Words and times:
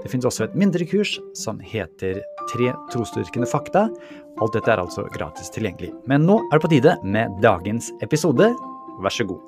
Det 0.00 0.08
finnes 0.08 0.24
også 0.24 0.46
et 0.46 0.56
mindre 0.56 0.86
kurs 0.88 1.18
som 1.36 1.60
heter 1.60 2.22
Tre 2.50 2.72
trosdyrkende 2.90 3.46
fakta. 3.46 3.84
Alt 4.40 4.56
dette 4.56 4.72
er 4.72 4.80
altså 4.80 5.04
gratis 5.12 5.52
tilgjengelig. 5.54 5.92
Men 6.08 6.24
nå 6.26 6.40
er 6.48 6.56
det 6.56 6.64
på 6.64 6.72
tide 6.72 6.96
med 7.04 7.36
dagens 7.44 7.92
episode. 8.02 8.48
Vær 9.04 9.14
så 9.14 9.28
god. 9.28 9.46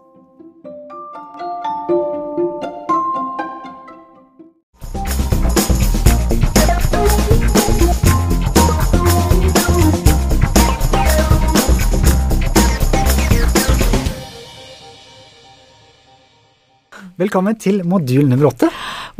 Velkommen 17.22 17.54
til 17.60 17.84
modul 17.86 18.26
nummer 18.28 18.50
åtte. 18.52 18.68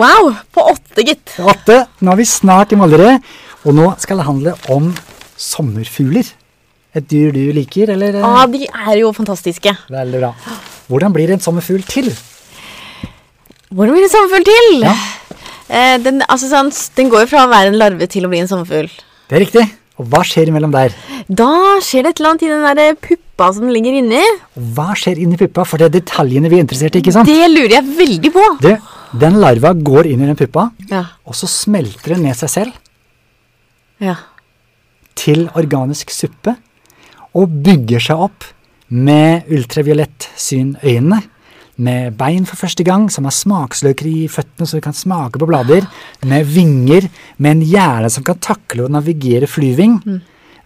Wow! 0.01 0.33
På 0.55 0.65
åtte, 0.73 1.05
gitt. 1.05 1.35
Åtte. 1.39 1.83
Nå 2.01 2.13
er 2.15 2.21
vi 2.23 2.29
snart 2.29 2.73
i 2.73 2.79
Målerød, 2.81 3.33
og 3.67 3.77
nå 3.77 3.91
skal 4.03 4.23
det 4.23 4.29
handle 4.29 4.55
om 4.73 4.93
sommerfugler. 5.37 6.31
Et 6.97 7.05
dyr 7.09 7.33
du 7.33 7.41
liker, 7.57 7.93
eller? 7.95 8.19
Ah, 8.25 8.45
de 8.51 8.67
er 8.69 8.99
jo 9.01 9.13
fantastiske. 9.17 9.73
Veldig 9.93 10.21
bra. 10.23 10.33
Hvordan 10.93 11.15
blir 11.15 11.33
en 11.33 11.41
sommerfugl 11.41 11.85
til? 11.89 12.11
Hvordan 13.73 13.97
blir 13.97 14.09
en 14.09 14.13
sommerfugl 14.13 14.49
til? 14.49 14.83
Ja. 14.85 14.97
Eh, 15.73 15.97
den, 16.05 16.21
altså, 16.29 16.51
sånn, 16.51 16.73
den 16.99 17.13
går 17.13 17.25
jo 17.25 17.31
fra 17.33 17.47
å 17.47 17.53
være 17.53 17.73
en 17.73 17.79
larve 17.81 18.09
til 18.13 18.29
å 18.29 18.33
bli 18.33 18.43
en 18.45 18.51
sommerfugl. 18.51 18.91
Det 19.29 19.39
er 19.39 19.45
riktig. 19.47 19.69
Og 20.01 20.09
hva 20.09 20.23
skjer 20.25 20.49
imellom 20.49 20.73
der? 20.73 20.93
Da 21.29 21.49
skjer 21.85 22.05
det 22.05 22.15
et 22.15 22.21
eller 22.21 22.33
annet 22.33 22.45
i 22.45 22.51
den 22.51 22.65
der 22.81 22.97
puppa 22.97 23.49
som 23.57 23.69
ligger 23.73 23.97
inni. 24.01 24.23
Hva 24.77 24.93
skjer 24.99 25.21
inni 25.21 25.39
puppa? 25.41 25.65
For 25.69 25.81
det 25.81 25.89
er 25.91 25.95
detaljene 26.01 26.49
vi 26.53 26.59
er 26.59 26.65
interessert 26.65 26.97
i, 26.97 27.03
ikke 27.05 27.15
sant? 27.15 27.29
Det 27.29 27.49
lurer 27.53 27.77
jeg 27.79 27.97
veldig 28.01 28.33
på. 28.35 28.47
Du, 28.65 28.71
den 29.19 29.39
larva 29.41 29.73
går 29.77 30.09
inn 30.11 30.23
i 30.23 30.29
den 30.29 30.39
puppa, 30.39 30.71
Ja. 30.89 31.05
og 31.27 31.35
så 31.35 31.49
smelter 31.51 32.15
den 32.15 32.25
ned 32.25 32.37
seg 32.37 32.51
selv 32.51 32.73
ja. 34.01 34.17
til 35.15 35.49
organisk 35.55 36.11
suppe, 36.11 36.57
og 37.35 37.49
bygger 37.65 38.01
seg 38.01 38.25
opp 38.29 38.45
med 38.93 39.49
ultraviolett 39.53 40.29
syn 40.37 40.77
øynene, 40.83 41.23
med 41.83 42.13
bein 42.19 42.45
for 42.47 42.61
første 42.61 42.85
gang, 42.85 43.09
som 43.11 43.25
har 43.25 43.33
smaksløker 43.33 44.07
i 44.07 44.29
føttene 44.29 44.69
så 44.69 44.77
du 44.77 44.85
kan 44.85 44.97
smake 44.97 45.41
på 45.41 45.49
blader, 45.49 45.87
med 46.29 46.45
vinger, 46.47 47.09
med 47.39 47.57
en 47.57 47.63
hjerne 47.65 48.11
som 48.13 48.25
kan 48.27 48.39
takle 48.39 48.85
å 48.85 48.93
navigere 48.93 49.49
flyving, 49.49 49.97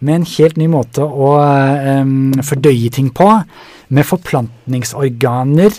med 0.01 0.15
en 0.15 0.27
helt 0.29 0.59
ny 0.61 0.67
måte 0.69 1.07
å 1.07 1.31
um, 2.03 2.35
fordøye 2.45 2.91
ting 2.93 3.13
på, 3.15 3.29
med 3.89 4.05
forplantningsorganer, 4.07 5.79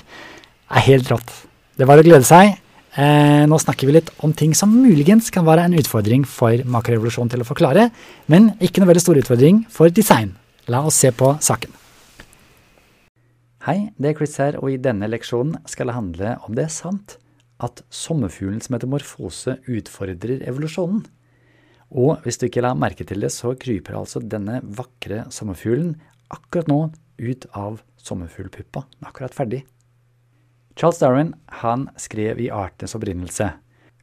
er 0.68 0.88
helt 0.88 1.12
rått. 1.12 1.36
Det 1.78 1.86
var 1.86 2.00
å 2.02 2.06
glede 2.06 2.26
seg. 2.26 2.56
Eh, 2.98 3.44
nå 3.46 3.58
snakker 3.62 3.86
vi 3.86 3.94
litt 4.00 4.08
om 4.26 4.32
ting 4.34 4.56
som 4.58 4.72
muligens 4.74 5.28
kan 5.30 5.46
være 5.46 5.68
en 5.68 5.76
utfordring 5.78 6.24
for 6.26 6.64
makrorevolusjon 6.66 7.30
til 7.30 7.44
å 7.44 7.46
forklare, 7.46 7.92
men 8.34 8.56
ikke 8.58 8.82
noe 8.82 8.90
veldig 8.90 9.04
stor 9.04 9.20
utfordring 9.22 9.60
for 9.70 9.94
design. 9.94 10.32
La 10.74 10.82
oss 10.82 10.98
se 10.98 11.12
på 11.14 11.36
saken. 11.38 11.76
Hei, 13.68 13.92
det 13.94 14.10
er 14.10 14.18
Chris 14.18 14.34
her, 14.42 14.58
og 14.58 14.74
i 14.74 14.82
denne 14.82 15.06
leksjonen 15.12 15.60
skal 15.70 15.92
det 15.92 15.98
handle 16.00 16.34
om 16.48 16.58
det 16.58 16.66
er 16.66 16.74
sant 16.74 17.20
at 17.62 17.86
sommerfuglens 17.94 18.72
metamorfose 18.74 19.60
utfordrer 19.70 20.42
evolusjonen. 20.50 21.06
Og 21.94 22.26
hvis 22.26 22.42
du 22.42 22.50
ikke 22.50 22.66
la 22.66 22.74
merke 22.74 23.06
til 23.06 23.22
det, 23.22 23.30
så 23.38 23.54
kryper 23.54 24.02
altså 24.02 24.26
denne 24.26 24.64
vakre 24.66 25.28
sommerfuglen 25.30 25.94
akkurat 26.34 26.74
nå 26.74 26.84
ut 27.22 27.50
av 27.54 27.84
sommerfuglpuppa. 28.02 28.88
Er 29.04 29.12
akkurat 29.14 29.38
ferdig. 29.38 29.68
Charles 30.78 31.00
Darwin 31.02 31.34
han 31.64 31.88
skrev 31.98 32.40
i 32.40 32.52
Artenes 32.54 32.94
opprinnelse 32.98 33.50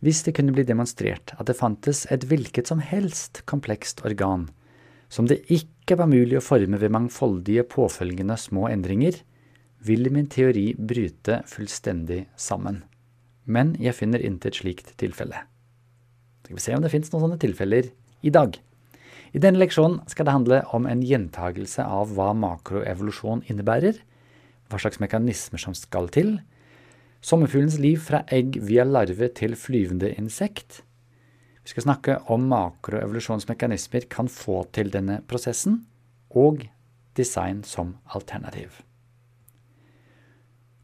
hvis 0.04 0.24
det 0.26 0.34
kunne 0.36 0.52
bli 0.52 0.66
demonstrert 0.66 1.30
at 1.38 1.46
det 1.48 1.56
fantes 1.56 2.02
et 2.12 2.26
hvilket 2.28 2.68
som 2.68 2.82
helst 2.82 3.44
komplekst 3.48 4.02
organ 4.04 4.48
som 5.14 5.28
det 5.30 5.44
ikke 5.52 5.96
var 6.00 6.10
mulig 6.10 6.38
å 6.38 6.44
forme 6.44 6.80
ved 6.80 6.92
mangfoldige 6.92 7.62
påfølgende 7.70 8.36
små 8.40 8.66
endringer, 8.72 9.20
ville 9.84 10.10
min 10.10 10.26
teori 10.32 10.72
bryte 10.74 11.42
fullstendig 11.46 12.24
sammen. 12.40 12.82
Men 13.44 13.74
jeg 13.78 13.94
finner 13.98 14.24
intet 14.24 14.58
slikt 14.58 14.94
tilfelle. 14.98 15.44
Så 16.42 16.48
Skal 16.48 16.56
vi 16.56 16.64
se 16.64 16.74
om 16.76 16.82
det 16.82 16.90
finnes 16.92 17.12
noen 17.12 17.24
sånne 17.26 17.40
tilfeller 17.40 17.90
i 18.24 18.32
dag. 18.34 18.56
I 19.34 19.42
denne 19.42 19.60
leksjonen 19.60 20.00
skal 20.10 20.26
det 20.26 20.34
handle 20.34 20.58
om 20.74 20.86
en 20.90 21.02
gjentagelse 21.04 21.84
av 21.84 22.12
hva 22.16 22.32
makroevolusjon 22.34 23.44
innebærer, 23.50 23.96
hva 24.70 24.80
slags 24.80 25.00
mekanismer 25.02 25.60
som 25.62 25.76
skal 25.78 26.10
til, 26.12 26.38
sommerfuglens 27.24 27.78
liv 27.80 28.02
fra 28.04 28.22
egg 28.32 28.58
via 28.68 28.84
larve 28.84 29.30
til 29.36 29.56
flyvende 29.56 30.12
insekt. 30.18 30.82
Vi 31.64 31.72
skal 31.72 31.86
snakke 31.86 32.18
om 32.32 32.44
makroevolusjonsmekanismer 32.50 34.04
kan 34.12 34.28
få 34.28 34.66
til 34.76 34.92
denne 34.92 35.22
prosessen, 35.28 35.86
og 36.34 36.66
design 37.16 37.62
som 37.64 37.94
alternativ. 38.12 38.82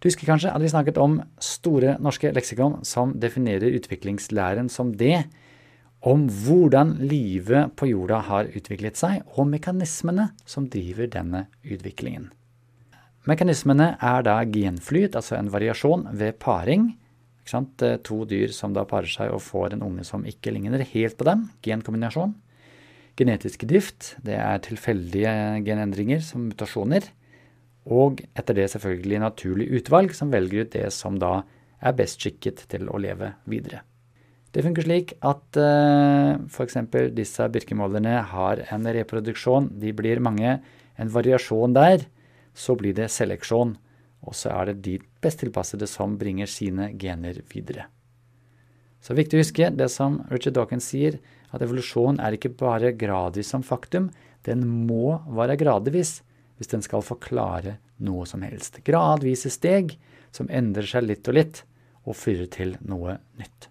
Du 0.01 0.09
husker 0.09 0.31
kanskje 0.31 0.53
at 0.55 0.63
vi 0.63 0.71
snakket 0.73 0.97
om 0.97 1.19
Store 1.45 1.99
norske 2.01 2.31
leksikon 2.33 2.79
som 2.89 3.13
definerer 3.21 3.75
utviklingslæren 3.77 4.71
som 4.73 4.95
det, 4.97 5.27
om 6.01 6.31
hvordan 6.33 6.95
livet 7.05 7.75
på 7.77 7.91
jorda 7.91 8.23
har 8.25 8.49
utviklet 8.57 8.97
seg, 8.97 9.21
og 9.37 9.51
mekanismene 9.53 10.31
som 10.49 10.71
driver 10.73 11.11
denne 11.13 11.45
utviklingen. 11.61 12.31
Mekanismene 13.29 13.95
er 14.01 14.23
da 14.25 14.39
genflyt, 14.49 15.17
altså 15.19 15.37
en 15.37 15.51
variasjon 15.53 16.07
ved 16.17 16.39
paring. 16.41 16.95
To 17.51 18.21
dyr 18.29 18.53
som 18.55 18.73
da 18.77 18.85
parer 18.87 19.11
seg 19.11 19.33
og 19.35 19.43
får 19.43 19.75
en 19.75 19.83
unge 19.83 20.05
som 20.07 20.23
ikke 20.29 20.53
ligner 20.55 20.85
helt 20.93 21.19
på 21.19 21.27
dem. 21.27 21.49
Genkombinasjon. 21.67 22.37
Genetisk 23.19 23.67
drift, 23.69 24.15
det 24.25 24.37
er 24.39 24.63
tilfeldige 24.65 25.33
genendringer 25.67 26.23
som 26.25 26.47
mutasjoner. 26.49 27.11
Og 27.91 28.23
etter 28.39 28.57
det 28.57 28.71
selvfølgelig 28.73 29.21
naturlig 29.21 29.67
utvalg, 29.81 30.15
som 30.17 30.31
velger 30.33 30.65
ut 30.65 30.73
det 30.77 30.87
som 30.95 31.19
da 31.21 31.41
er 31.81 31.97
best 31.97 32.21
skikket 32.23 32.65
til 32.71 32.89
å 32.89 33.01
leve 33.01 33.35
videre. 33.51 33.83
Det 34.51 34.65
funker 34.67 34.87
slik 34.87 35.13
at 35.23 35.59
uh, 35.61 36.39
f.eks. 36.51 36.79
disse 37.15 37.47
birkemålerne 37.55 38.17
har 38.33 38.65
en 38.75 38.89
reproduksjon. 38.97 39.69
De 39.79 39.93
blir 39.97 40.23
mange. 40.23 40.59
En 41.01 41.13
variasjon 41.13 41.77
der. 41.77 42.03
Så 42.55 42.77
blir 42.79 42.97
det 42.97 43.11
seleksjon. 43.13 43.77
Og 44.27 44.37
så 44.37 44.53
er 44.53 44.71
det 44.71 44.83
de 44.85 44.99
best 45.25 45.41
tilpassede 45.41 45.89
som 45.89 46.19
bringer 46.21 46.51
sine 46.51 46.91
gener 47.01 47.41
videre. 47.53 47.87
Så 49.01 49.17
viktig 49.17 49.39
å 49.39 49.41
huske 49.41 49.71
det 49.73 49.89
som 49.93 50.21
Richard 50.29 50.59
Dawkins 50.59 50.91
sier, 50.93 51.17
at 51.51 51.63
evolusjon 51.65 52.21
er 52.21 52.37
ikke 52.37 52.53
bare 52.61 52.93
gradvis 52.95 53.51
som 53.55 53.65
faktum. 53.65 54.11
Den 54.47 54.67
må 54.87 55.19
være 55.27 55.57
gradvis 55.61 56.21
hvis 56.61 56.71
den 56.71 56.85
skal 56.85 57.05
forklare 57.05 57.79
noe 58.05 58.27
som 58.29 58.45
helst. 58.45 58.83
Gradvise 58.85 59.49
steg 59.53 59.97
som 60.37 60.51
endrer 60.53 60.87
seg 60.87 61.09
litt 61.09 61.29
og 61.31 61.37
litt, 61.39 61.63
og 62.09 62.17
fyrer 62.17 62.49
til 62.53 62.77
noe 62.89 63.19
nytt. 63.41 63.69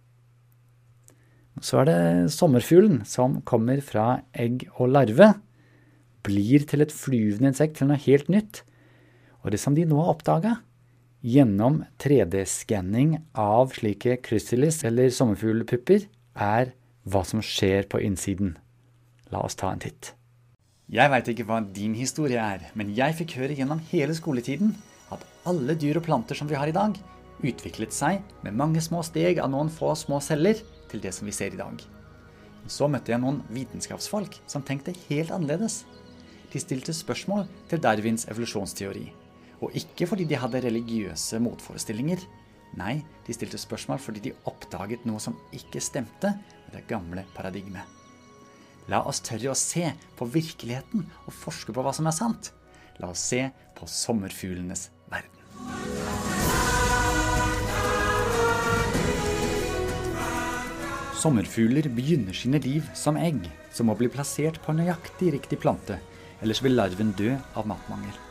Så 1.66 1.82
er 1.82 1.90
det 1.90 2.00
sommerfuglen 2.34 3.02
som 3.10 3.40
kommer 3.48 3.82
fra 3.84 4.22
egg 4.32 4.68
og 4.78 4.94
larve, 4.94 5.34
blir 6.24 6.66
til 6.68 6.84
et 6.84 6.94
flyvende 6.94 7.52
insekt, 7.52 7.80
til 7.80 7.90
noe 7.90 8.00
helt 8.02 8.30
nytt. 8.32 8.62
Og 9.44 9.54
det 9.54 9.60
som 9.62 9.76
de 9.76 9.86
nå 9.88 10.00
har 10.02 10.14
oppdaga, 10.14 10.58
gjennom 11.20 11.84
3D-skanning 12.00 13.18
av 13.36 13.74
slike 13.76 14.20
chrysalis 14.24 14.84
eller 14.88 15.12
sommerfuglpupper, 15.12 16.08
er 16.36 16.74
hva 17.10 17.24
som 17.28 17.44
skjer 17.44 17.88
på 17.92 18.02
innsiden. 18.04 18.56
La 19.34 19.44
oss 19.46 19.58
ta 19.60 19.72
en 19.74 19.84
titt. 19.84 20.14
Jeg 20.90 21.12
veit 21.12 21.28
ikke 21.30 21.46
hva 21.46 21.60
din 21.62 21.94
historie 21.94 22.42
er, 22.42 22.70
men 22.74 22.96
jeg 22.98 23.18
fikk 23.20 23.36
høre 23.38 23.58
gjennom 23.58 23.82
hele 23.92 24.16
skoletiden 24.18 24.74
at 25.14 25.26
alle 25.50 25.76
dyr 25.78 26.00
og 26.00 26.08
planter 26.08 26.38
som 26.38 26.50
vi 26.50 26.58
har 26.58 26.70
i 26.70 26.76
dag, 26.76 26.96
utviklet 27.46 27.94
seg 27.96 28.24
med 28.44 28.58
mange 28.58 28.82
små 28.84 29.04
steg 29.06 29.40
av 29.40 29.52
noen 29.54 29.70
få 29.72 29.94
små 29.96 30.20
celler 30.24 30.60
til 30.90 31.04
det 31.04 31.14
som 31.16 31.30
vi 31.30 31.36
ser 31.36 31.54
i 31.54 31.62
dag. 31.62 31.78
Så 32.70 32.90
møtte 32.92 33.14
jeg 33.14 33.22
noen 33.22 33.40
vitenskapsfolk 33.54 34.42
som 34.50 34.66
tenkte 34.66 34.98
helt 35.08 35.32
annerledes. 35.34 35.84
De 36.50 36.62
stilte 36.62 36.94
spørsmål 36.96 37.46
til 37.70 37.82
Darwins 37.82 38.26
evolusjonsteori. 38.30 39.08
Og 39.60 39.76
ikke 39.76 40.08
fordi 40.08 40.28
de 40.30 40.40
hadde 40.40 40.62
religiøse 40.64 41.40
motforestillinger. 41.44 42.22
Nei, 42.80 43.00
de 43.26 43.36
stilte 43.36 43.60
spørsmål 43.60 44.00
fordi 44.02 44.30
de 44.30 44.36
oppdaget 44.50 45.08
noe 45.10 45.20
som 45.24 45.38
ikke 45.56 45.82
stemte 45.84 46.36
med 46.38 46.76
det 46.78 46.86
gamle 46.92 47.26
paradigmet. 47.36 47.84
La 48.90 49.04
oss 49.06 49.22
tørre 49.26 49.52
å 49.52 49.58
se 49.58 49.90
på 50.18 50.28
virkeligheten 50.34 51.04
og 51.26 51.36
forske 51.36 51.74
på 51.76 51.84
hva 51.86 51.94
som 51.94 52.10
er 52.10 52.16
sant. 52.16 52.54
La 53.00 53.12
oss 53.14 53.26
se 53.32 53.44
på 53.78 53.90
sommerfuglenes 53.90 54.90
verden. 55.12 55.36
Sommerfugler 61.20 61.90
begynner 61.92 62.36
sine 62.38 62.62
liv 62.64 62.86
som 62.96 63.20
egg, 63.20 63.44
som 63.76 63.90
må 63.92 63.98
bli 64.00 64.08
plassert 64.12 64.62
på 64.64 64.72
nøyaktig 64.78 65.34
riktig 65.36 65.60
plante, 65.60 66.00
ellers 66.40 66.64
vil 66.64 66.80
larven 66.80 67.12
dø 67.20 67.34
av 67.60 67.68
matmangel. 67.68 68.29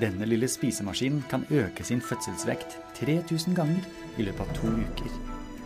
Denne 0.00 0.26
lille 0.26 0.48
spisemaskinen 0.48 1.24
kan 1.30 1.46
øke 1.50 1.84
sin 1.84 2.00
fødselsvekt 2.00 2.78
3000 2.94 3.56
ganger 3.56 3.84
i 4.18 4.22
løpet 4.22 4.40
av 4.40 4.54
to 4.54 4.66
uker. 4.66 5.12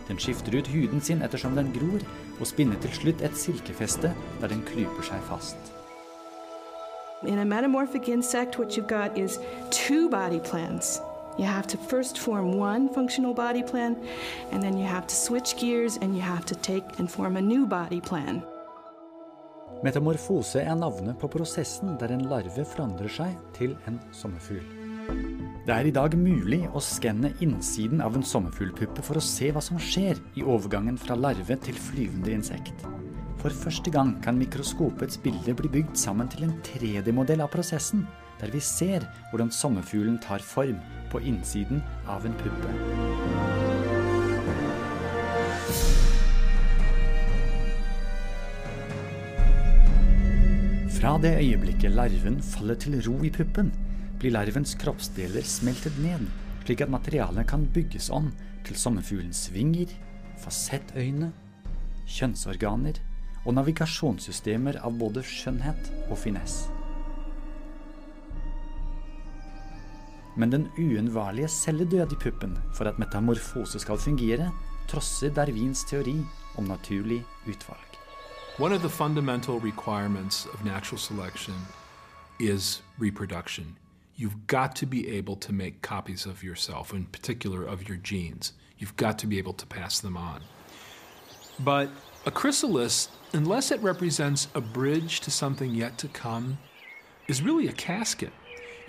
Den 0.07 0.19
skifter 0.19 0.57
ut 0.57 0.67
huden 0.67 1.01
sin 1.01 1.21
ettersom 1.21 1.55
den 1.55 1.73
gror, 1.73 2.05
og 2.39 2.47
spinner 2.47 2.77
til 2.81 2.93
slutt 2.93 3.21
et 3.21 3.37
silkefeste 3.37 4.13
der 4.41 4.47
den 4.47 4.61
klyper 4.65 5.01
seg 5.05 5.21
fast. 5.29 5.57
In 7.27 7.39
a 7.39 7.43
metamorphic 7.43 8.07
insect, 8.07 8.59
what 8.59 8.77
you've 8.77 8.87
got 8.87 9.17
is 9.17 9.39
two 9.71 10.09
body 10.09 10.39
plans. 10.39 11.01
You 11.39 11.45
have 11.45 11.67
to 11.67 11.77
first 11.77 12.19
form 12.19 12.55
one 12.55 12.89
functional 12.93 13.33
body 13.33 13.63
plan, 13.63 13.95
and 14.51 14.63
then 14.63 14.77
you 14.77 14.85
have 14.85 15.07
to 15.07 15.15
switch 15.15 15.57
gears 15.57 15.97
and 15.97 16.15
you 16.15 16.21
have 16.21 16.45
to 16.45 16.55
take 16.55 16.85
and 16.99 17.11
form 17.11 17.37
a 17.37 17.41
new 17.41 17.65
body 17.65 18.01
plan. 18.01 18.43
Metamorfose 19.79 20.59
er 20.59 20.75
navnet 20.75 21.15
på 21.21 21.29
prosessen 21.31 21.93
der 22.01 22.11
en 22.11 22.25
larve 22.27 22.65
forandrer 22.67 23.11
seg 23.15 23.35
til 23.55 23.77
en 23.87 23.99
sommerfugl. 24.11 24.65
Det 25.63 25.75
er 25.75 25.87
i 25.87 25.93
dag 25.95 26.15
mulig 26.19 26.65
å 26.75 26.81
skanne 26.83 27.31
innsiden 27.45 28.01
av 28.03 28.17
en 28.17 28.25
sommerfuglpuppe 28.25 29.03
for 29.05 29.19
å 29.19 29.23
se 29.23 29.51
hva 29.55 29.63
som 29.63 29.79
skjer 29.79 30.19
i 30.39 30.43
overgangen 30.43 30.97
fra 30.99 31.15
larve 31.15 31.55
til 31.63 31.77
flyvende 31.79 32.33
insekt. 32.35 32.83
For 33.39 33.55
første 33.55 33.93
gang 33.93 34.17
kan 34.23 34.39
mikroskopets 34.41 35.21
bilde 35.23 35.55
bli 35.55 35.71
bygd 35.77 35.95
sammen 35.99 36.27
til 36.33 36.49
en 36.49 36.57
3D-modell 36.67 37.45
av 37.45 37.53
prosessen, 37.53 38.03
der 38.41 38.51
vi 38.51 38.59
ser 38.63 39.07
hvordan 39.29 39.53
sommerfuglen 39.53 40.19
tar 40.25 40.43
form 40.43 40.83
på 41.13 41.23
innsiden 41.23 41.79
av 42.07 42.27
en 42.27 42.35
puppe. 42.43 43.58
Fra 50.99 51.13
det 51.15 51.37
øyeblikket 51.39 51.93
larven 51.95 52.41
faller 52.43 52.75
til 52.75 52.97
ro 53.05 53.13
i 53.23 53.29
puppen, 53.31 53.69
blir 54.19 54.33
larvens 54.35 54.73
kroppsdeler 54.75 55.45
smeltet 55.47 55.95
ned, 56.03 56.25
slik 56.65 56.81
at 56.83 56.91
materialet 56.91 57.47
kan 57.47 57.61
bygges 57.71 58.09
om 58.11 58.25
til 58.67 58.75
sommerfuglens 58.75 59.45
vinger, 59.53 59.93
fasettøyne, 60.43 61.29
kjønnsorganer 62.03 62.99
og 63.45 63.55
navigasjonssystemer 63.55 64.81
av 64.83 64.97
både 64.99 65.23
skjønnhet 65.23 65.87
og 66.09 66.19
finesse. 66.19 66.67
Men 70.35 70.51
den 70.51 70.67
uunnværlige 70.75 71.47
celledød 71.47 72.11
i 72.11 72.19
puppen 72.25 72.57
for 72.75 72.91
at 72.91 72.99
metamorfose 72.99 73.79
skal 73.79 74.03
fungere, 74.03 74.51
trosser 74.91 75.31
Darwins 75.31 75.87
teori 75.87 76.17
om 76.59 76.67
naturlig 76.67 77.23
utvalg. 77.47 77.88
One 78.59 78.73
of 78.73 78.81
the 78.81 78.89
fundamental 78.89 79.57
requirements 79.61 80.45
of 80.45 80.65
natural 80.65 80.99
selection 80.99 81.53
is 82.41 82.81
reproduction. 82.97 83.77
You've 84.17 84.47
got 84.47 84.75
to 84.75 84.85
be 84.85 85.07
able 85.11 85.37
to 85.37 85.53
make 85.53 85.81
copies 85.81 86.25
of 86.25 86.43
yourself, 86.43 86.91
in 86.91 87.05
particular 87.05 87.63
of 87.63 87.87
your 87.87 87.95
genes. 87.95 88.51
You've 88.77 88.97
got 88.97 89.17
to 89.19 89.27
be 89.27 89.37
able 89.37 89.53
to 89.53 89.65
pass 89.65 90.01
them 90.01 90.17
on. 90.17 90.41
But 91.61 91.89
a 92.25 92.31
chrysalis, 92.31 93.07
unless 93.31 93.71
it 93.71 93.79
represents 93.79 94.49
a 94.53 94.59
bridge 94.59 95.21
to 95.21 95.31
something 95.31 95.73
yet 95.73 95.97
to 95.99 96.09
come, 96.09 96.57
is 97.29 97.41
really 97.41 97.69
a 97.69 97.71
casket. 97.71 98.33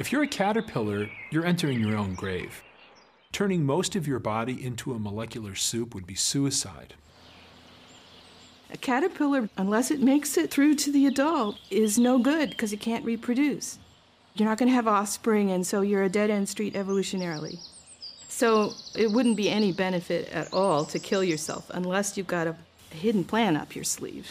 If 0.00 0.10
you're 0.10 0.24
a 0.24 0.28
caterpillar, 0.28 1.08
you're 1.30 1.46
entering 1.46 1.78
your 1.78 1.96
own 1.96 2.14
grave. 2.14 2.64
Turning 3.30 3.64
most 3.64 3.94
of 3.94 4.08
your 4.08 4.18
body 4.18 4.66
into 4.66 4.94
a 4.94 4.98
molecular 4.98 5.54
soup 5.54 5.94
would 5.94 6.08
be 6.08 6.16
suicide. 6.16 6.94
A 8.72 8.76
caterpillar, 8.76 9.48
unless 9.56 9.90
it 9.90 10.00
makes 10.00 10.36
it 10.36 10.50
through 10.50 10.76
to 10.76 10.92
the 10.92 11.06
adult, 11.06 11.56
is 11.70 11.98
no 11.98 12.18
good 12.18 12.50
because 12.50 12.72
it 12.72 12.80
can't 12.80 13.04
reproduce. 13.04 13.78
You're 14.34 14.48
not 14.48 14.58
going 14.58 14.68
to 14.68 14.74
have 14.74 14.86
offspring, 14.86 15.50
and 15.50 15.66
so 15.66 15.80
you're 15.80 16.04
a 16.04 16.08
dead 16.08 16.30
end 16.30 16.48
street 16.48 16.74
evolutionarily. 16.74 17.58
So 18.28 18.72
it 18.96 19.10
wouldn't 19.10 19.36
be 19.36 19.50
any 19.50 19.72
benefit 19.72 20.28
at 20.32 20.52
all 20.52 20.84
to 20.86 20.98
kill 21.00 21.24
yourself 21.24 21.68
unless 21.74 22.16
you've 22.16 22.28
got 22.28 22.46
a, 22.46 22.54
hidden 22.90 23.24
plan 23.24 23.56
up 23.56 23.74
your 23.74 23.84
sleeve. 23.84 24.30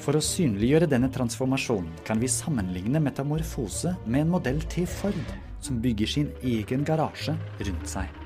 For 0.00 0.16
å 0.16 0.22
synliggjøre 0.24 0.88
denne 0.90 1.10
transformasjonen 1.12 2.00
kan 2.06 2.18
vi 2.18 2.30
sammenligne 2.32 3.02
metamorfose 3.04 3.94
med 4.06 4.24
en 4.24 4.32
modell 4.32 4.62
til 4.72 4.88
Ford, 4.88 5.34
som 5.60 5.78
bygger 5.84 6.08
sin 6.08 6.32
egen 6.42 6.86
garasje 6.88 7.36
rundt 7.60 7.94
seg. 7.94 8.19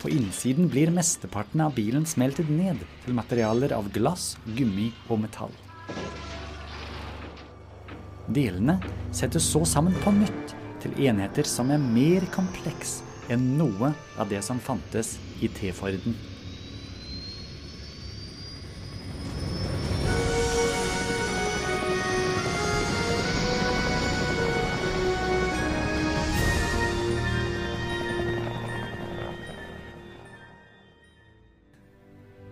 På 0.00 0.08
innsiden 0.08 0.68
blir 0.68 0.90
mesteparten 0.90 1.60
av 1.60 1.74
bilen 1.76 2.06
smeltet 2.08 2.48
ned 2.48 2.80
til 3.04 3.16
materialer 3.16 3.74
av 3.76 3.90
glass, 3.92 4.32
gummi 4.56 4.88
og 5.10 5.20
metall. 5.26 5.52
Delene 8.30 8.78
settes 9.12 9.44
så 9.52 9.60
sammen 9.68 9.96
på 10.00 10.14
nytt 10.16 10.54
til 10.80 10.96
enheter 11.04 11.44
som 11.44 11.72
er 11.74 11.82
mer 11.82 12.24
kompleks 12.32 13.00
enn 13.30 13.58
noe 13.58 13.92
av 14.16 14.30
det 14.32 14.40
som 14.46 14.62
fantes 14.62 15.18
i 15.44 15.50
T-Forden. 15.52 16.16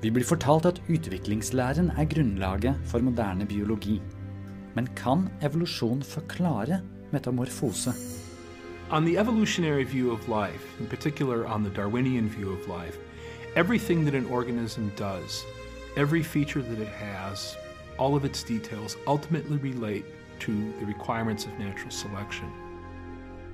Vi 0.09 0.13
blir 0.17 0.25
fortalt 0.25 0.65
at 0.65 0.79
utviklingslæren 0.89 1.91
er 2.01 2.07
grunnlaget 2.09 2.79
for 2.89 3.05
moderne 3.05 3.45
biologi. 3.47 3.99
Men 4.75 4.87
kan 4.97 5.27
evolusjon 5.45 6.03
forklare 6.03 6.81
metamorfose? 7.13 7.93
On 8.91 9.05
the 9.05 9.19
evolutionary 9.19 9.85
view 9.85 10.11
of 10.11 10.29
life, 10.29 10.81
in 10.81 10.87
particular 10.87 11.45
on 11.47 11.63
the 11.63 11.75
Darwinian 11.77 12.31
view 12.31 12.53
of 12.53 12.67
life, 12.69 12.97
everything 13.55 14.05
that 14.05 14.15
an 14.15 14.27
organism 14.31 14.91
does, 14.97 15.45
every 15.97 16.23
feature 16.23 16.63
that 16.63 16.81
it 16.81 16.89
has, 16.89 17.57
all 17.99 18.17
of 18.17 18.25
its 18.25 18.43
details 18.43 18.97
ultimately 19.07 19.59
relate 19.59 20.07
to 20.39 20.73
the 20.81 20.87
requirements 20.87 21.45
of 21.45 21.59
natural 21.59 21.91
selection. 21.91 22.49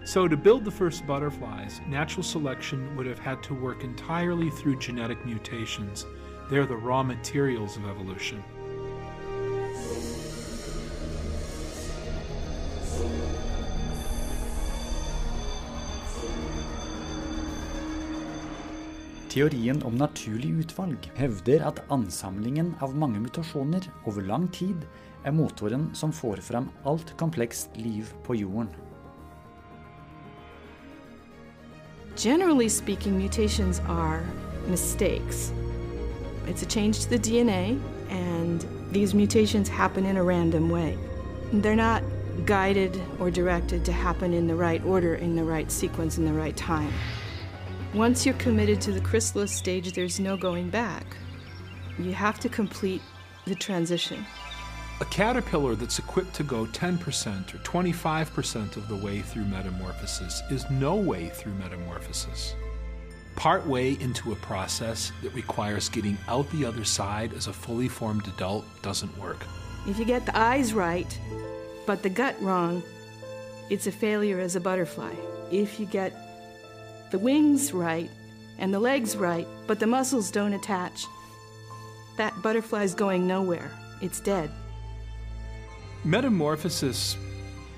So, 0.05 0.29
to 0.29 0.37
build 0.37 0.65
the 0.65 0.71
first 0.71 1.05
butterflies, 1.05 1.81
natural 1.89 2.23
selection 2.23 2.97
would 2.97 3.07
have 3.07 3.19
had 3.19 3.43
to 3.43 3.55
work 3.55 3.83
entirely 3.83 4.51
through 4.51 4.79
genetic 4.79 5.27
mutations. 5.27 6.07
They're 6.51 6.67
the 6.67 6.77
raw 6.77 7.03
materials 7.03 7.77
of 7.77 7.85
evolution. 7.87 8.43
Teorien 19.29 19.83
om 19.83 19.97
naturlig 19.99 20.53
utvalg 20.63 21.09
hevder 21.17 21.65
at 21.67 21.81
ansamlingen 21.91 22.75
av 22.85 22.93
mange 22.95 23.19
mutasjoner 23.25 23.89
over 24.05 24.23
lang 24.23 24.45
tid 24.55 24.85
er 25.25 25.35
motoren 25.35 25.89
som 25.97 26.13
får 26.13 26.45
fram 26.45 26.69
alt 26.85 27.17
komplekst 27.19 27.75
liv 27.75 28.13
på 28.23 28.37
jorden. 28.45 28.69
Generally 32.15 32.69
speaking, 32.69 33.19
mutations 33.19 33.81
are 33.89 34.23
mistakes. 34.69 35.51
It's 36.47 36.63
a 36.63 36.67
change 36.67 37.01
to 37.01 37.11
the 37.11 37.19
DNA, 37.19 37.81
and 38.11 38.67
these 38.91 39.15
mutations 39.15 39.69
happen 39.69 40.05
in 40.05 40.17
a 40.17 40.23
random 40.23 40.69
way. 40.69 40.99
They're 41.53 41.77
not 41.77 42.03
guided 42.45 43.01
or 43.19 43.31
directed 43.31 43.85
to 43.85 43.93
happen 43.93 44.35
in 44.35 44.47
the 44.47 44.55
right 44.55 44.85
order, 44.85 45.15
in 45.15 45.37
the 45.37 45.45
right 45.45 45.71
sequence, 45.71 46.19
in 46.19 46.25
the 46.25 46.33
right 46.33 46.57
time. 46.57 46.93
Once 47.95 48.27
you're 48.27 48.35
committed 48.35 48.81
to 48.81 48.93
the 48.93 49.01
chrysalis 49.01 49.53
stage, 49.53 49.93
there's 49.93 50.19
no 50.19 50.37
going 50.37 50.69
back. 50.69 51.17
You 51.99 52.13
have 52.13 52.41
to 52.41 52.49
complete 52.49 53.01
the 53.47 53.55
transition. 53.55 54.27
A 55.01 55.05
caterpillar 55.07 55.75
that's 55.75 55.99
equipped 55.99 56.35
to 56.35 56.43
go 56.43 56.67
10% 56.67 57.55
or 57.55 57.59
25% 57.59 58.77
of 58.77 58.89
the 58.89 58.97
way 58.97 59.21
through 59.21 59.45
metamorphosis 59.45 60.43
is 60.51 60.69
no 60.71 60.95
way 60.95 61.29
through 61.29 61.55
metamorphosis. 61.55 62.55
Part 63.37 63.67
way 63.67 63.99
into 64.01 64.33
a 64.33 64.37
process 64.37 65.13
that 65.23 65.35
requires 65.35 65.89
getting 65.89 66.17
out 66.29 66.51
the 66.51 66.65
other 66.65 66.85
side 66.85 67.33
as 67.35 67.47
a 67.47 67.53
fully 67.53 67.89
formed 67.89 68.29
adult 68.29 68.65
doesn't 68.83 69.17
work. 69.19 69.45
If 69.87 69.99
you 69.99 70.05
get 70.05 70.25
the 70.25 70.39
eyes 70.39 70.73
right, 70.73 71.19
but 71.87 72.03
the 72.03 72.09
gut 72.09 72.37
wrong, 72.41 72.83
it's 73.71 73.87
a 73.87 73.93
failure 73.93 74.39
as 74.39 74.57
a 74.57 74.61
butterfly. 74.61 75.15
If 75.51 75.79
you 75.81 75.87
get 75.87 76.13
the 77.11 77.19
wings 77.19 77.73
right 77.73 78.11
and 78.59 78.73
the 78.73 78.79
legs 78.79 79.17
right, 79.17 79.47
but 79.67 79.81
the 79.81 79.87
muscles 79.87 80.31
don't 80.31 80.53
attach. 80.53 81.07
That 82.17 82.41
butterfly's 82.41 82.95
going 82.95 83.27
nowhere. 83.27 83.71
It's 84.01 84.21
dead. 84.21 84.51
Metamorphosis, 86.05 87.17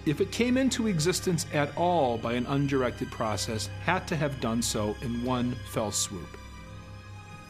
if 0.07 0.21
it 0.21 0.31
came 0.31 0.57
into 0.57 0.87
existence 0.87 1.47
at 1.53 1.77
all 1.77 2.17
by 2.17 2.35
an 2.35 2.47
undirected 2.47 3.11
process, 3.11 3.69
had 3.85 4.07
to 4.07 4.15
have 4.15 4.41
done 4.41 4.63
so 4.63 4.95
in 5.03 5.25
one 5.25 5.57
fell 5.73 5.91
swoop. 5.91 6.39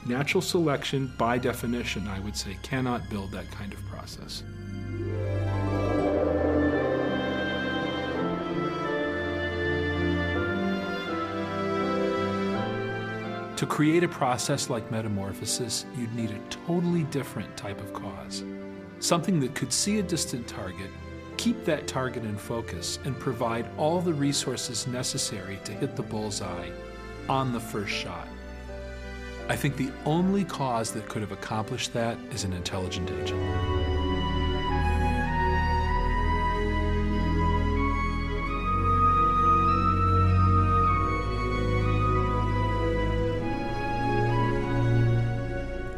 Natural 0.06 0.40
selection, 0.40 1.12
by 1.18 1.36
definition, 1.36 2.08
I 2.08 2.18
would 2.20 2.34
say, 2.34 2.56
cannot 2.62 3.10
build 3.10 3.30
that 3.32 3.50
kind 3.50 3.74
of 3.74 3.84
process. 3.84 4.42
To 13.56 13.66
create 13.66 14.04
a 14.04 14.08
process 14.08 14.70
like 14.70 14.90
metamorphosis, 14.90 15.84
you'd 15.98 16.14
need 16.14 16.30
a 16.30 16.38
totally 16.48 17.04
different 17.04 17.54
type 17.56 17.80
of 17.80 17.92
cause. 17.92 18.44
Something 19.00 19.40
that 19.40 19.54
could 19.54 19.72
see 19.72 19.98
a 19.98 20.02
distant 20.02 20.46
target, 20.46 20.90
keep 21.36 21.64
that 21.64 21.86
target 21.86 22.24
in 22.24 22.36
focus, 22.36 22.98
and 23.04 23.18
provide 23.18 23.66
all 23.76 24.00
the 24.00 24.14
resources 24.14 24.86
necessary 24.86 25.58
to 25.64 25.72
hit 25.72 25.96
the 25.96 26.02
bullseye 26.02 26.70
on 27.28 27.52
the 27.52 27.60
first 27.60 27.92
shot. 27.92 28.28
I 29.48 29.56
think 29.56 29.76
the 29.76 29.90
only 30.04 30.44
cause 30.44 30.90
that 30.92 31.08
could 31.08 31.22
have 31.22 31.32
accomplished 31.32 31.92
that 31.92 32.18
is 32.32 32.44
an 32.44 32.52
intelligent 32.52 33.10
agent. 33.10 33.95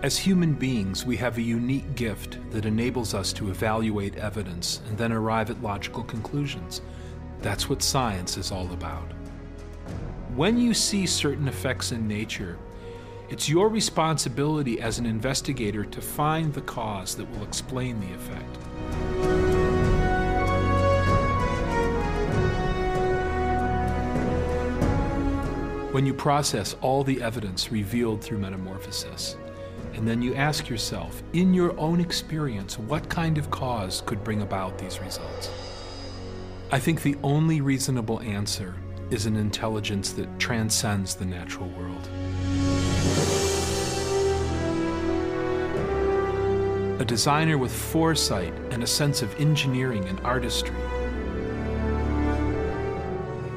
As 0.08 0.16
human 0.16 0.54
beings, 0.54 1.04
we 1.04 1.18
have 1.18 1.36
a 1.36 1.42
unique 1.42 1.94
gift 1.94 2.38
that 2.50 2.64
enables 2.64 3.12
us 3.12 3.30
to 3.34 3.50
evaluate 3.50 4.16
evidence 4.16 4.80
and 4.88 4.96
then 4.96 5.12
arrive 5.12 5.50
at 5.50 5.62
logical 5.62 6.02
conclusions. 6.02 6.80
That's 7.42 7.68
what 7.68 7.82
science 7.82 8.38
is 8.38 8.50
all 8.50 8.72
about. 8.72 9.12
When 10.34 10.56
you 10.56 10.72
see 10.72 11.04
certain 11.04 11.46
effects 11.46 11.92
in 11.92 12.08
nature, 12.08 12.56
it's 13.28 13.50
your 13.50 13.68
responsibility 13.68 14.80
as 14.80 14.98
an 14.98 15.04
investigator 15.04 15.84
to 15.84 16.00
find 16.00 16.54
the 16.54 16.62
cause 16.62 17.14
that 17.16 17.30
will 17.30 17.42
explain 17.42 18.00
the 18.00 18.14
effect. 18.14 18.56
When 25.92 26.06
you 26.06 26.14
process 26.14 26.76
all 26.80 27.04
the 27.04 27.20
evidence 27.20 27.70
revealed 27.70 28.24
through 28.24 28.38
metamorphosis, 28.38 29.36
and 29.98 30.06
then 30.06 30.22
you 30.22 30.32
ask 30.36 30.68
yourself, 30.68 31.24
in 31.32 31.52
your 31.52 31.76
own 31.76 31.98
experience, 31.98 32.78
what 32.78 33.08
kind 33.08 33.36
of 33.36 33.50
cause 33.50 34.00
could 34.06 34.22
bring 34.22 34.42
about 34.42 34.78
these 34.78 35.00
results? 35.00 35.50
I 36.70 36.78
think 36.78 37.02
the 37.02 37.16
only 37.24 37.60
reasonable 37.60 38.20
answer 38.20 38.76
is 39.10 39.26
an 39.26 39.34
intelligence 39.34 40.12
that 40.12 40.38
transcends 40.38 41.16
the 41.16 41.24
natural 41.24 41.68
world. 41.70 42.08
A 47.00 47.04
designer 47.04 47.58
with 47.58 47.72
foresight 47.72 48.54
and 48.70 48.84
a 48.84 48.86
sense 48.86 49.20
of 49.20 49.34
engineering 49.40 50.04
and 50.04 50.20
artistry. 50.20 50.76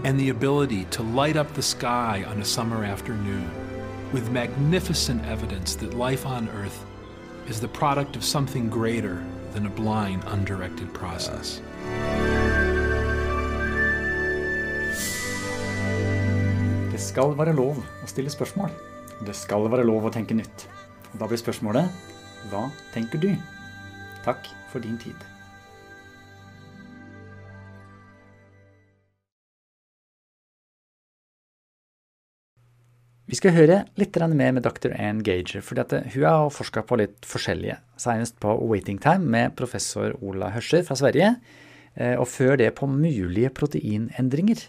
And 0.03 0.19
the 0.19 0.29
ability 0.29 0.85
to 0.85 1.03
light 1.03 1.37
up 1.37 1.53
the 1.53 1.61
sky 1.61 2.25
on 2.27 2.41
a 2.41 2.45
summer 2.45 2.83
afternoon 2.83 3.47
with 4.13 4.29
magnificent 4.31 5.25
evidence 5.25 5.75
that 5.75 5.93
life 5.93 6.25
on 6.25 6.49
Earth 6.49 6.85
is 7.47 7.59
the 7.59 7.67
product 7.67 8.15
of 8.15 8.23
something 8.23 8.69
greater 8.69 9.23
than 9.53 9.65
a 9.65 9.69
blind, 9.69 10.23
undirected 10.27 10.93
process. 10.93 11.61
Det 16.91 16.99
skal 16.99 17.33
være 17.37 17.55
lov 17.55 17.79
å 17.79 18.07
stille 18.09 18.29
spørsmål. 18.29 18.71
Det 19.25 19.35
skal 19.35 19.67
være 19.71 19.87
lov 19.87 20.09
å 20.09 20.13
tenke 20.13 20.35
nytt. 20.37 20.67
Og 21.13 21.19
da 21.23 21.27
blir 21.27 21.39
spørsmålet 21.39 21.89
hva 22.51 22.67
tenker 22.93 23.21
du? 23.21 23.31
Takk 24.25 24.47
for 24.71 24.83
din 24.83 24.97
tid. 25.01 25.30
Vi 33.29 33.37
skal 33.37 33.53
høre 33.55 33.77
litt 34.01 34.17
mer 34.33 34.51
med 34.55 34.63
dr. 34.65 34.91
Ann 34.97 35.21
Gager, 35.23 35.61
for 35.61 35.77
hun 35.77 36.23
har 36.25 36.49
forska 36.51 36.81
på 36.83 36.97
litt 36.99 37.25
forskjellige. 37.27 37.77
Senest 37.95 38.39
på 38.41 38.55
Waiting 38.67 38.97
Time 38.99 39.29
med 39.29 39.55
professor 39.55 40.15
Ola 40.21 40.49
Hørscher 40.51 40.83
fra 40.83 40.97
Sverige, 40.99 41.35
og 42.17 42.27
før 42.27 42.57
det 42.57 42.73
på 42.75 42.89
mulige 42.89 43.51
proteinendringer. 43.53 44.65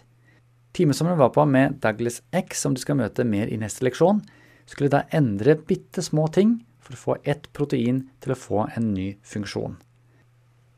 Timen 0.73 0.95
som 0.97 1.09
hun 1.09 1.19
var 1.19 1.33
på 1.35 1.45
med 1.45 1.79
Douglas 1.83 2.21
X, 2.33 2.61
som 2.61 2.73
du 2.73 2.81
skal 2.81 2.97
møte 3.01 3.25
mer 3.27 3.49
i 3.51 3.59
neste 3.61 3.85
leksjon, 3.85 4.23
skulle 4.69 4.93
da 4.93 5.03
endre 5.11 5.57
bitte 5.59 6.01
små 6.05 6.29
ting 6.31 6.61
for 6.83 6.95
å 6.95 7.01
få 7.01 7.17
ett 7.27 7.49
protein 7.55 8.05
til 8.23 8.33
å 8.33 8.39
få 8.39 8.65
en 8.77 8.93
ny 8.95 9.13
funksjon. 9.27 9.75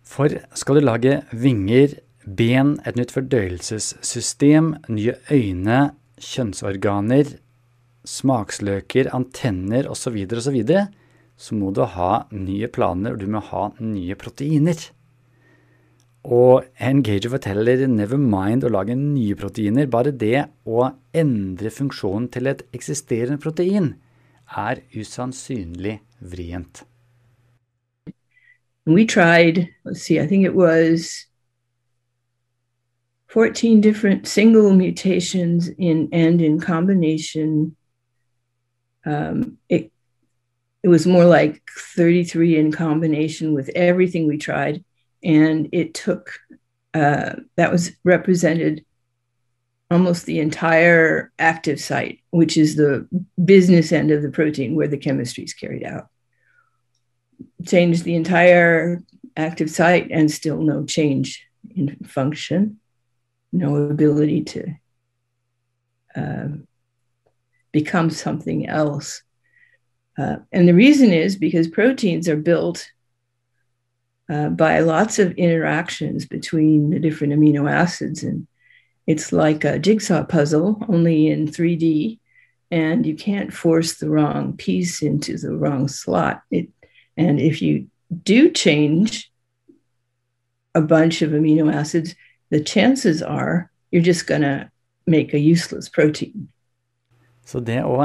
For 0.06 0.30
skal 0.58 0.80
du 0.80 0.86
lage 0.86 1.22
vinger, 1.34 1.96
ben, 2.26 2.76
et 2.86 2.98
nytt 2.98 3.14
fordøyelsessystem, 3.14 4.74
nye 4.90 5.16
øyne, 5.34 5.80
kjønnsorganer, 6.22 7.36
smaksløker, 8.10 9.12
antenner 9.16 9.90
osv., 9.92 10.18
og 10.26 10.42
så, 10.46 10.54
så 11.36 11.56
må 11.58 11.72
du 11.76 11.84
ha 11.96 12.12
nye 12.32 12.70
planer, 12.72 13.16
og 13.16 13.20
du 13.24 13.28
må 13.32 13.42
ha 13.52 13.70
nye 13.80 14.16
proteiner. 14.16 14.88
Og 16.26 16.66
Engager 16.82 17.30
forteller 17.30 17.86
never 17.88 18.18
mind 18.18 18.66
å 18.66 18.72
lage 18.74 18.96
nye 18.98 19.36
proteiner, 19.38 19.86
bare 19.86 20.12
det 20.12 20.48
å 20.66 20.90
endre 21.14 21.70
funksjonen 21.70 22.32
til 22.34 22.50
et 22.50 22.66
eksisterende 22.74 23.38
protein 23.42 23.94
er 24.58 24.82
usannsynlig 24.96 26.00
vrient. 26.22 26.84
We 28.88 29.06
tried, 29.06 29.68
let's 29.84 30.02
see, 30.02 30.20
I 30.20 30.28
think 30.28 30.46
it 30.46 30.54
was 30.54 31.26
14 33.28 33.82
different 33.82 34.28
single 34.28 34.74
mutations 34.74 35.70
in 35.78 36.08
and 36.14 36.42
in 36.42 36.60
combination 36.60 37.76
um, 39.06 39.58
it 39.70 39.92
it 40.84 40.88
was 40.88 41.08
more 41.08 41.26
like 41.26 41.64
33 41.96 42.58
in 42.58 42.72
combination 42.72 43.54
with 43.54 43.70
everything 43.70 44.28
we 44.28 44.38
tried. 44.38 44.84
And 45.24 45.70
it 45.72 45.96
took 45.96 46.34
uh, 46.94 47.36
that 47.56 47.72
was 47.72 47.92
represented 48.04 48.86
almost 49.90 50.26
the 50.26 50.40
entire 50.40 51.32
active 51.38 51.80
site 51.80 52.20
which 52.32 52.58
is 52.58 52.76
the 52.76 53.08
business 53.44 53.92
end 53.92 54.10
of 54.12 54.24
the 54.24 54.32
protein 54.32 54.76
where 54.76 54.88
the 54.88 54.98
chemistry 54.98 55.44
is 55.44 55.54
carried 55.54 55.84
out. 55.84 56.08
Changed 57.66 58.04
the 58.04 58.16
entire 58.16 59.04
active 59.38 59.70
site 59.70 60.10
and 60.12 60.32
still 60.32 60.62
no 60.62 60.86
change 60.86 61.46
in 61.76 61.96
function 62.06 62.80
no 63.56 63.76
ability 63.76 64.44
to 64.44 64.74
um, 66.16 66.68
become 67.76 68.10
something 68.10 68.70
else. 68.70 69.22
Uh, 70.18 70.38
and 70.54 70.66
the 70.66 70.74
reason 70.74 71.12
is 71.12 71.36
because 71.36 71.68
proteins 71.68 72.30
are 72.30 72.38
built 72.38 72.90
uh, 74.32 74.48
by 74.48 74.80
lots 74.80 75.20
of 75.20 75.34
interactions 75.34 76.26
between 76.26 76.90
the 76.90 77.00
different 77.00 77.34
amino 77.34 77.70
acids. 77.70 78.24
And 78.24 78.48
it's 79.08 79.34
like 79.34 79.66
a 79.66 79.78
jigsaw 79.78 80.24
puzzle, 80.24 80.82
only 80.88 81.28
in 81.28 81.50
3D. 81.50 82.20
And 82.72 83.06
you 83.06 83.14
can't 83.14 83.54
force 83.54 83.98
the 83.98 84.10
wrong 84.10 84.54
piece 84.56 85.02
into 85.02 85.38
the 85.38 85.54
wrong 85.54 85.90
slot. 85.90 86.44
It, 86.50 86.70
and 87.18 87.42
if 87.42 87.62
you 87.62 87.88
do 88.24 88.52
change 88.52 89.30
a 90.74 90.82
bunch 90.82 91.22
of 91.22 91.32
amino 91.32 91.74
acids, 91.74 92.16
the 92.52 92.64
chances 92.64 93.22
are 93.22 93.70
you're 93.92 94.02
just 94.02 94.28
going 94.28 94.44
to 94.44 94.72
make 95.06 95.34
a 95.34 95.40
useless 95.40 95.90
protein. 95.90 96.48
Så 97.46 97.62
det 97.62 97.82
å 97.86 98.02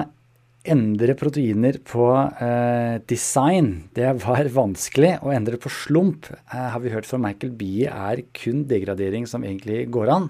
endre 0.68 1.14
proteiner 1.16 1.78
på 1.88 2.06
eh, 2.12 3.00
design, 3.09 3.88
det 3.97 4.12
var 4.20 4.50
vanskelig. 4.52 5.14
Å 5.25 5.32
endre 5.32 5.61
på 5.61 5.73
slump, 5.73 6.28
eh, 6.30 6.66
har 6.75 6.80
vi 6.85 6.92
hørt 6.92 7.09
fra 7.09 7.20
Michael 7.20 7.54
Bie, 7.56 7.88
er 7.88 8.23
kun 8.37 8.66
degradering 8.68 9.26
som 9.28 9.47
egentlig 9.47 9.87
går 9.92 10.12
an. 10.12 10.28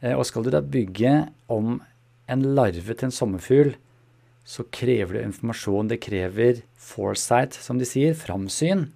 Eh, 0.00 0.16
og 0.16 0.24
skal 0.28 0.46
du 0.46 0.52
da 0.54 0.64
bygge 0.64 1.26
om 1.52 1.80
en 2.26 2.46
larve 2.56 2.96
til 2.96 3.10
en 3.10 3.14
sommerfugl, 3.14 3.74
så 4.46 4.64
krever 4.72 5.18
det 5.18 5.26
informasjon. 5.26 5.90
Det 5.90 6.00
krever 6.04 6.62
foresight, 6.78 7.56
som 7.58 7.80
de 7.80 7.88
sier, 7.88 8.16
framsyn. 8.16 8.88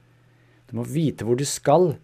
Du 0.71 0.79
må 0.79 0.87
vite 0.87 1.27
hvor 1.27 1.37
du 1.37 1.45
skal. 1.49 1.97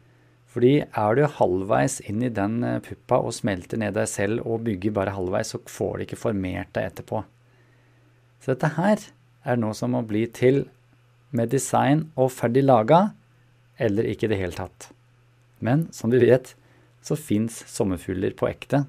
Fordi 0.56 0.78
er 0.80 1.18
du 1.18 1.26
halvveis 1.36 1.98
inn 2.08 2.22
i 2.24 2.32
den 2.32 2.62
eh, 2.64 2.78
puppa 2.80 3.18
og 3.20 3.34
smelter 3.36 3.76
ned 3.76 3.92
deg 3.98 4.08
selv 4.08 4.46
og 4.48 4.62
bygger 4.64 4.94
bare 4.96 5.12
halvveis, 5.12 5.50
så 5.52 5.60
får 5.60 5.98
du 5.98 6.04
ikke 6.06 6.16
formert 6.16 6.70
deg 6.72 6.88
etterpå. 6.88 7.20
Så 8.40 8.54
dette 8.54 8.70
her 8.78 9.02
er 9.44 9.60
noe 9.60 9.76
som 9.76 9.92
må 9.92 10.00
bli 10.08 10.24
til 10.32 10.62
med 11.36 11.52
design 11.52 12.06
og 12.16 12.32
ferdig 12.32 12.64
laga, 12.64 13.10
eller 13.76 14.08
ikke 14.08 14.30
i 14.30 14.32
det 14.32 14.40
hele 14.40 14.56
tatt. 14.56 14.88
Men 15.60 15.90
som 15.92 16.08
du 16.08 16.16
vet, 16.22 16.54
så 17.04 17.20
fins 17.20 17.60
sommerfugler 17.68 18.32
på 18.38 18.48
ekte, 18.48 18.86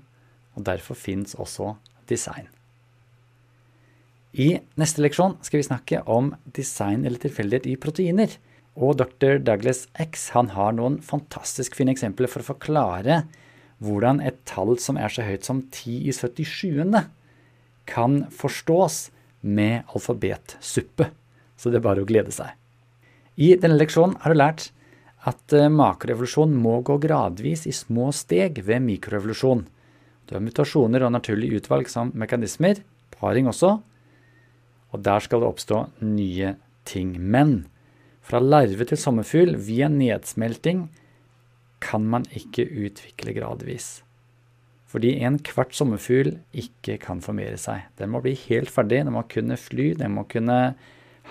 og 0.56 0.64
derfor 0.72 0.96
fins 0.96 1.36
også 1.36 1.74
design. 2.08 2.48
I 4.40 4.54
neste 4.80 5.04
leksjon 5.04 5.36
skal 5.44 5.60
vi 5.60 5.68
snakke 5.68 6.04
om 6.08 6.32
design 6.56 7.04
eller 7.04 7.20
tilfeldighet 7.20 7.68
i 7.68 7.76
proteiner. 7.76 8.32
Og 8.78 9.00
dr. 9.00 9.40
Douglas 9.42 9.88
X 9.98 10.30
han 10.36 10.52
har 10.54 10.76
noen 10.78 11.00
fantastisk 11.02 11.78
fine 11.78 11.96
eksempler 11.96 12.30
for 12.30 12.44
å 12.44 12.52
forklare 12.54 13.24
hvordan 13.82 14.22
et 14.26 14.38
tall 14.50 14.76
som 14.82 14.98
er 15.02 15.14
så 15.14 15.26
høyt 15.26 15.46
som 15.46 15.64
10 15.66 16.10
i 16.10 16.14
77. 16.14 17.02
kan 17.90 18.24
forstås 18.34 19.10
med 19.42 19.88
alfabetsuppe. 19.94 21.10
Så 21.58 21.74
det 21.74 21.80
er 21.80 21.88
bare 21.88 22.04
å 22.04 22.10
glede 22.10 22.34
seg. 22.34 22.54
I 23.38 23.54
denne 23.58 23.78
leksjonen 23.78 24.18
har 24.22 24.34
du 24.34 24.38
lært 24.38 24.70
at 25.30 25.54
eh, 25.54 25.70
makroevolusjon 25.70 26.54
må 26.58 26.80
gå 26.86 26.98
gradvis 27.02 27.66
i 27.70 27.74
små 27.76 28.12
steg 28.16 28.62
ved 28.66 28.84
mikroevolusjon. 28.86 29.66
Du 30.28 30.36
har 30.36 30.44
mutasjoner 30.44 31.06
og 31.06 31.14
naturlig 31.16 31.54
utvalg 31.60 31.90
som 31.92 32.12
mekanismer, 32.18 32.82
paring 33.18 33.50
også, 33.50 33.78
og 34.94 35.04
der 35.04 35.24
skal 35.24 35.42
det 35.42 35.50
oppstå 35.50 35.82
nye 36.06 36.56
ting. 36.88 37.16
Men 37.20 37.66
fra 38.28 38.42
larve 38.44 38.88
til 38.90 39.00
sommerfugl 39.00 39.56
via 39.64 39.88
nedsmelting 39.92 40.88
kan 41.84 42.04
man 42.10 42.26
ikke 42.36 42.66
utvikle 42.68 43.36
gradvis. 43.38 44.02
Fordi 44.88 45.14
en 45.28 45.38
kvart 45.44 45.76
sommerfugl 45.76 46.34
ikke 46.56 46.98
kan 47.04 47.22
formere 47.24 47.60
seg. 47.60 47.86
Den 48.00 48.12
må 48.12 48.22
bli 48.24 48.34
helt 48.48 48.72
ferdig, 48.72 49.04
den 49.04 49.16
må 49.16 49.24
kunne 49.32 49.60
fly, 49.60 49.92
den 50.00 50.16
må 50.16 50.26
kunne 50.32 50.60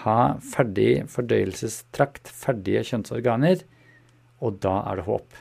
ha 0.04 0.18
ferdig 0.44 1.06
fordøyelsestrakt, 1.12 2.28
ferdige 2.28 2.84
kjønnsorganer, 2.90 3.64
og 4.44 4.60
da 4.64 4.78
er 4.90 5.00
det 5.00 5.06
håp. 5.08 5.38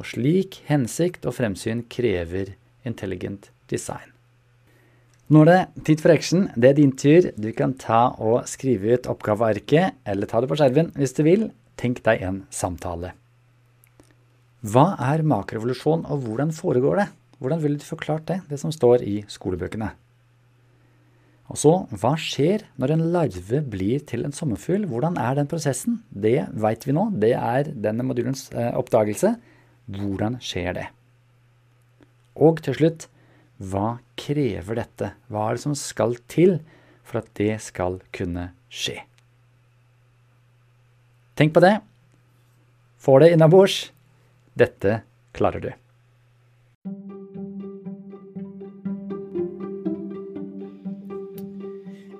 Og 0.00 0.08
slik 0.08 0.62
hensikt 0.68 1.26
og 1.28 1.36
fremsyn 1.36 1.84
krever 1.92 2.54
intelligent 2.88 3.50
design. 3.68 4.17
Nå 5.28 5.42
er 5.44 5.48
det 5.48 5.84
tid 5.84 6.00
for 6.00 6.14
action. 6.14 6.46
Det 6.56 6.70
er 6.70 6.76
din 6.78 6.94
tur. 6.96 7.26
Du 7.36 7.50
kan 7.52 7.74
ta 7.76 8.14
og 8.16 8.46
skrive 8.48 8.96
ut 8.96 9.08
oppgavearket, 9.12 9.98
eller 10.08 10.28
ta 10.28 10.40
det 10.40 10.48
på 10.48 10.56
skjermen 10.56 10.88
hvis 10.96 11.12
du 11.18 11.24
vil. 11.26 11.48
Tenk 11.76 12.00
deg 12.06 12.24
en 12.24 12.42
samtale. 12.48 13.12
Hva 14.64 14.94
er 15.04 15.22
makroevolusjon, 15.28 16.06
og 16.08 16.24
hvordan 16.24 16.54
foregår 16.56 17.02
det? 17.02 17.08
Hvordan 17.38 17.60
ville 17.62 17.78
du 17.78 17.84
forklart 17.86 18.24
det, 18.26 18.40
det 18.48 18.58
som 18.58 18.72
står 18.74 19.04
i 19.06 19.20
skolebøkene? 19.30 19.92
Og 21.48 21.60
så, 21.60 21.74
hva 22.00 22.14
skjer 22.20 22.64
når 22.80 22.96
en 22.96 23.04
larve 23.12 23.60
blir 23.72 24.02
til 24.08 24.24
en 24.26 24.34
sommerfugl? 24.36 24.88
Hvordan 24.88 25.20
er 25.20 25.38
den 25.38 25.48
prosessen? 25.48 26.02
Det 26.08 26.48
veit 26.56 26.88
vi 26.88 26.96
nå. 26.96 27.06
Det 27.20 27.34
er 27.36 27.70
denne 27.72 28.04
modulens 28.04 28.48
eh, 28.52 28.72
oppdagelse. 28.76 29.36
Hvordan 29.88 30.40
skjer 30.44 30.74
det? 30.76 30.88
Og 32.36 32.60
til 32.64 32.76
slutt, 32.76 33.08
hva 33.60 33.98
krever 34.18 34.82
dette? 34.82 35.12
Hva 35.30 35.48
er 35.48 35.58
det 35.58 35.64
som 35.64 35.76
skal 35.78 36.18
til 36.30 36.58
for 37.06 37.22
at 37.22 37.30
det 37.38 37.54
skal 37.64 38.00
kunne 38.14 38.50
skje? 38.68 38.98
Tenk 41.38 41.54
på 41.54 41.62
det. 41.62 41.76
Få 42.98 43.20
det 43.22 43.32
innabords. 43.36 43.92
Dette 44.58 45.02
klarer 45.36 45.62
du. 45.62 45.70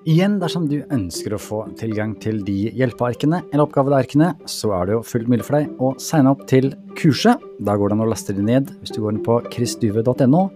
Igjen, 0.09 0.38
dersom 0.40 0.64
du 0.70 0.79
ønsker 0.94 1.35
å 1.37 1.40
få 1.42 1.59
tilgang 1.77 2.14
til 2.23 2.38
de 2.46 2.70
hjelpearkene 2.79 3.42
eller 3.51 3.66
oppgavearkene, 3.66 4.31
så 4.49 4.70
er 4.79 4.88
det 4.88 4.94
jo 4.94 5.03
fullt 5.05 5.29
mulig 5.29 5.44
for 5.44 5.59
deg 5.59 5.83
å 5.85 5.90
signe 6.01 6.33
opp 6.33 6.46
til 6.49 6.70
kurset. 6.96 7.42
Da 7.61 7.75
går 7.77 7.90
det 7.90 7.99
an 7.99 8.05
å 8.07 8.09
laste 8.09 8.33
det 8.33 8.46
ned 8.46 8.70
hvis 8.79 8.94
du 8.94 9.03
går 9.03 9.18
inn 9.18 9.27
på 9.27 9.37
chrisduve.no 9.53 10.46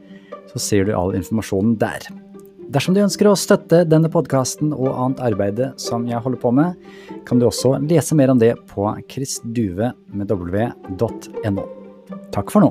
så 0.52 0.58
ser 0.60 0.84
du 0.86 0.92
all 0.96 1.14
informasjonen 1.18 1.78
der. 1.80 2.06
Dersom 2.72 2.94
du 2.96 3.02
ønsker 3.02 3.28
å 3.28 3.36
støtte 3.36 3.82
denne 3.84 4.08
podkasten 4.12 4.72
og 4.72 4.88
annet 4.94 5.20
arbeid 5.26 5.60
som 5.80 6.06
jeg 6.08 6.22
holder 6.24 6.40
på 6.40 6.50
med, 6.56 6.68
kan 7.28 7.40
du 7.40 7.44
også 7.48 7.74
lese 7.84 8.16
mer 8.16 8.32
om 8.32 8.38
det 8.40 8.54
på 8.70 8.86
kristduve.no. 9.12 10.24
Takk 12.32 12.48
for 12.54 12.60
nå. 12.64 12.70